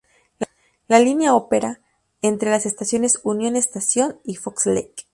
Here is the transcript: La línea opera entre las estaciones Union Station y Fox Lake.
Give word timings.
La 0.87 0.97
línea 0.97 1.35
opera 1.35 1.79
entre 2.23 2.49
las 2.49 2.65
estaciones 2.65 3.19
Union 3.23 3.55
Station 3.55 4.19
y 4.23 4.33
Fox 4.35 4.65
Lake. 4.65 5.05